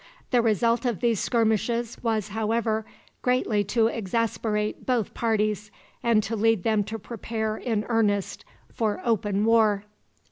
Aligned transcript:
The 0.31 0.41
result 0.41 0.83
of 0.83 0.99
these 0.99 1.19
skirmishes 1.19 2.01
was, 2.01 2.29
however, 2.29 2.87
greatly 3.21 3.63
to 3.65 3.85
exasperate 3.85 4.83
both 4.83 5.13
parties, 5.13 5.69
and 6.01 6.23
to 6.23 6.35
lead 6.35 6.63
them 6.63 6.83
to 6.85 6.97
prepare 6.97 7.55
in 7.55 7.85
earnest 7.87 8.43
for 8.73 8.99
open 9.05 9.45
war. 9.45 9.83